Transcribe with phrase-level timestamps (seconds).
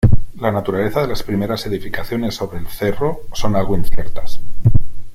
[0.39, 4.39] La naturaleza de las primeras edificaciones sobre el cerro son algo inciertas.